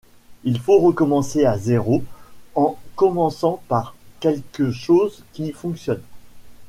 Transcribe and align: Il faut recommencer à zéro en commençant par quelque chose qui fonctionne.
Il 0.45 0.59
faut 0.59 0.79
recommencer 0.79 1.45
à 1.45 1.59
zéro 1.59 2.03
en 2.55 2.75
commençant 2.95 3.61
par 3.67 3.95
quelque 4.19 4.71
chose 4.71 5.23
qui 5.31 5.51
fonctionne. 5.51 6.01